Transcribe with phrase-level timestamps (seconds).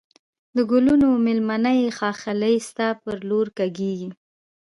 [0.55, 4.09] د گلونو مېلمنه یې ښاخلې ستا پر لور کږېږی